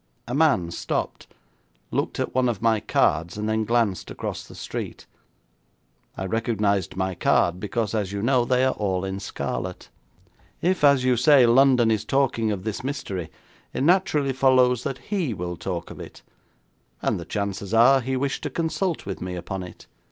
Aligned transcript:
A 0.27 0.33
man 0.33 0.71
stopped, 0.71 1.27
looked 1.91 2.19
at 2.19 2.33
one 2.33 2.49
of 2.49 2.59
my 2.59 2.79
cards, 2.79 3.37
and 3.37 3.47
then 3.47 3.65
glanced 3.65 4.09
across 4.09 4.43
the 4.43 4.55
street. 4.55 5.05
I 6.17 6.25
recognised 6.25 6.95
my 6.95 7.13
card, 7.13 7.59
because, 7.59 7.93
as 7.93 8.11
you 8.11 8.23
know, 8.23 8.43
they 8.43 8.65
are 8.65 8.73
all 8.73 9.05
in 9.05 9.19
scarlet. 9.19 9.89
If, 10.59 10.83
as 10.83 11.03
you 11.03 11.17
say, 11.17 11.45
London 11.45 11.91
is 11.91 12.03
talking 12.03 12.49
of 12.51 12.63
this 12.63 12.83
mystery, 12.83 13.29
it 13.75 13.83
naturally 13.83 14.33
follows 14.33 14.81
that 14.85 14.97
he 14.97 15.35
will 15.35 15.55
talk 15.55 15.91
of 15.91 15.99
it, 15.99 16.23
and 17.03 17.19
the 17.19 17.23
chances 17.25 17.71
are 17.71 18.01
he 18.01 18.17
wished 18.17 18.41
to 18.41 18.49
consult 18.49 19.05
with 19.05 19.21
me 19.21 19.35
upon 19.35 19.61
it. 19.61 19.85